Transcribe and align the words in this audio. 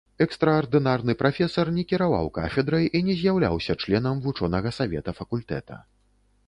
Экстраардынарны 0.25 1.13
прафесар 1.19 1.71
не 1.75 1.83
кіраваў 1.91 2.31
кафедрай 2.39 2.89
і 3.01 3.03
не 3.11 3.19
з'яўляўся 3.21 3.73
членам 3.85 4.15
вучонага 4.27 4.69
савета 4.81 5.11
факультэта. 5.21 5.81